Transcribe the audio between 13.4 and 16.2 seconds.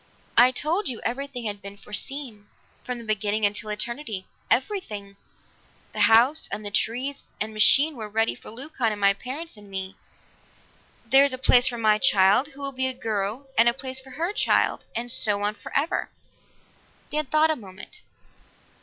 and a place for her child and so on forever."